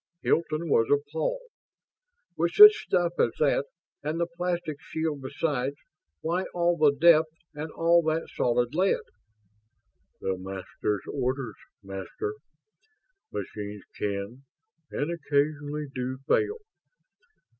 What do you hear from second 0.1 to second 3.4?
Hilton was appalled. "With such stuff as